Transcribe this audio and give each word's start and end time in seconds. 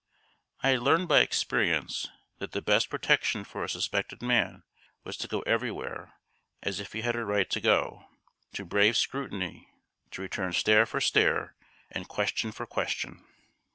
I 0.63 0.69
had 0.69 0.79
learned 0.79 1.07
by 1.09 1.19
experience 1.19 2.07
that 2.39 2.53
the 2.53 2.61
best 2.63 2.89
protection 2.89 3.43
for 3.43 3.63
a 3.63 3.69
suspected 3.69 4.23
man 4.23 4.63
was 5.03 5.15
to 5.17 5.27
go 5.27 5.41
everywhere, 5.41 6.13
as 6.63 6.79
if 6.79 6.93
he 6.93 7.03
had 7.03 7.15
a 7.15 7.23
right 7.23 7.47
to 7.51 7.61
go; 7.61 8.07
to 8.53 8.65
brave 8.65 8.97
scrutiny; 8.97 9.67
to 10.09 10.23
return 10.23 10.53
stare 10.53 10.87
for 10.87 11.01
stare 11.01 11.55
and 11.91 12.07
question 12.09 12.51
for 12.51 12.65
question. 12.65 13.23